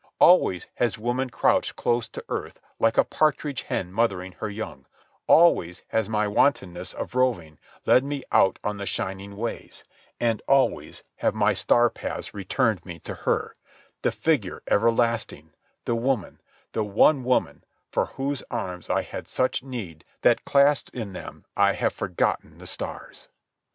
Always 0.17 0.65
has 0.77 0.97
woman 0.97 1.29
crouched 1.29 1.75
close 1.75 2.09
to 2.09 2.25
earth 2.27 2.59
like 2.79 2.97
a 2.97 3.03
partridge 3.03 3.61
hen 3.61 3.93
mothering 3.93 4.31
her 4.31 4.49
young; 4.49 4.87
always 5.27 5.83
has 5.89 6.09
my 6.09 6.27
wantonness 6.27 6.93
of 6.95 7.13
roving 7.13 7.59
led 7.85 8.03
me 8.03 8.23
out 8.31 8.57
on 8.63 8.77
the 8.77 8.87
shining 8.87 9.37
ways; 9.37 9.83
and 10.19 10.41
always 10.47 11.03
have 11.17 11.35
my 11.35 11.53
star 11.53 11.87
paths 11.91 12.33
returned 12.33 12.83
me 12.83 12.97
to 13.01 13.13
her, 13.13 13.53
the 14.01 14.11
figure 14.11 14.63
everlasting, 14.67 15.53
the 15.85 15.93
woman, 15.93 16.41
the 16.71 16.83
one 16.83 17.23
woman, 17.23 17.63
for 17.91 18.07
whose 18.07 18.41
arms 18.49 18.89
I 18.89 19.03
had 19.03 19.27
such 19.27 19.61
need 19.61 20.03
that 20.23 20.45
clasped 20.45 20.89
in 20.95 21.13
them 21.13 21.45
I 21.55 21.73
have 21.73 21.93
forgotten 21.93 22.57
the 22.57 22.65
stars. 22.65 23.27